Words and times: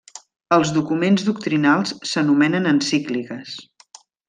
Els 0.55 0.71
documents 0.77 1.25
doctrinals 1.27 1.93
s'anomenen 2.13 2.73
Encícliques. 2.73 3.55